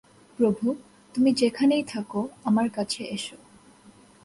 [0.39, 0.65] প্রভু,
[1.15, 2.11] তুমি যেখানেই থাক,
[2.43, 3.25] আমার কাছে এস।